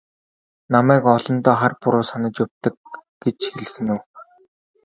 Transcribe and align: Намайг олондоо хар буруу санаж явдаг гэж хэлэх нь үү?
Намайг 0.73 1.03
олондоо 1.15 1.55
хар 1.59 1.73
буруу 1.81 2.03
санаж 2.09 2.35
явдаг 2.43 2.75
гэж 3.23 3.39
хэлэх 3.49 3.75
нь 3.83 3.91
үү? 3.95 4.01